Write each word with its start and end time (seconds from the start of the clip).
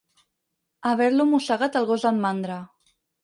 Haver-lo 0.91 1.27
mossegat 1.33 1.79
el 1.81 1.87
gos 1.91 2.07
d'en 2.09 2.17
Mandra. 2.27 2.57